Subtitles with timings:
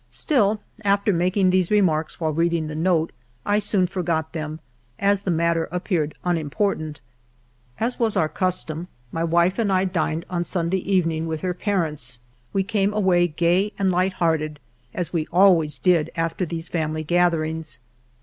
[0.09, 3.11] Still, after making these remarks while reading the note,
[3.45, 4.59] I soon forgot them,
[4.97, 7.01] as the matter appeared un important.
[7.79, 12.17] As was our custom, my wife and I dined on Sunday evening with her parents.
[12.51, 14.59] We came away gay and light hearted,
[14.91, 17.79] as we always did after these family gatherings.